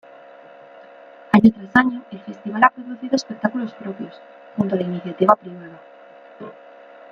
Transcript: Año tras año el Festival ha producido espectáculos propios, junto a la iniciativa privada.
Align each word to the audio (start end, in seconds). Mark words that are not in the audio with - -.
Año 1.31 1.51
tras 1.55 1.75
año 1.75 2.01
el 2.09 2.19
Festival 2.21 2.63
ha 2.63 2.71
producido 2.71 3.15
espectáculos 3.15 3.71
propios, 3.75 4.19
junto 4.57 4.73
a 4.73 4.77
la 4.79 4.83
iniciativa 4.83 5.35
privada. 5.35 5.79